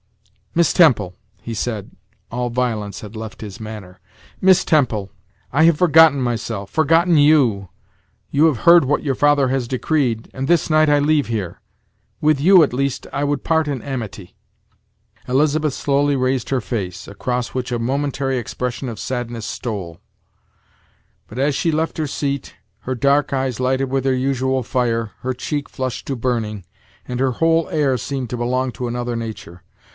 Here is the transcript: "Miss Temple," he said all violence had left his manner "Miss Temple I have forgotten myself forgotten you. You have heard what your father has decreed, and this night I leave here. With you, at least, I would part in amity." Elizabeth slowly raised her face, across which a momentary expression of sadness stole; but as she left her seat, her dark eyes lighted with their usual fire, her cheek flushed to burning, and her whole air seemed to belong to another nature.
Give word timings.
"Miss 0.55 0.73
Temple," 0.73 1.15
he 1.41 1.53
said 1.53 1.91
all 2.31 2.49
violence 2.49 2.99
had 3.01 3.15
left 3.15 3.39
his 3.39 3.59
manner 3.59 4.01
"Miss 4.41 4.65
Temple 4.65 5.11
I 5.53 5.63
have 5.63 5.77
forgotten 5.77 6.19
myself 6.19 6.71
forgotten 6.71 7.17
you. 7.17 7.69
You 8.31 8.47
have 8.47 8.65
heard 8.65 8.83
what 8.83 9.03
your 9.03 9.13
father 9.15 9.47
has 9.49 9.67
decreed, 9.69 10.29
and 10.33 10.47
this 10.47 10.69
night 10.71 10.89
I 10.89 10.97
leave 10.99 11.27
here. 11.27 11.61
With 12.19 12.41
you, 12.41 12.63
at 12.63 12.73
least, 12.73 13.05
I 13.13 13.23
would 13.23 13.43
part 13.45 13.67
in 13.69 13.81
amity." 13.83 14.35
Elizabeth 15.27 15.73
slowly 15.75 16.15
raised 16.17 16.49
her 16.49 16.61
face, 16.61 17.07
across 17.07 17.49
which 17.49 17.71
a 17.71 17.79
momentary 17.79 18.37
expression 18.39 18.89
of 18.89 18.99
sadness 18.99 19.45
stole; 19.45 20.01
but 21.27 21.37
as 21.39 21.53
she 21.55 21.71
left 21.71 21.97
her 21.99 22.07
seat, 22.07 22.55
her 22.79 22.95
dark 22.95 23.31
eyes 23.31 23.59
lighted 23.59 23.89
with 23.89 24.03
their 24.03 24.15
usual 24.15 24.63
fire, 24.63 25.11
her 25.19 25.33
cheek 25.33 25.69
flushed 25.69 26.07
to 26.07 26.15
burning, 26.17 26.65
and 27.07 27.19
her 27.21 27.33
whole 27.33 27.69
air 27.69 27.97
seemed 27.97 28.29
to 28.31 28.35
belong 28.37 28.71
to 28.73 28.87
another 28.87 29.15
nature. 29.15 29.63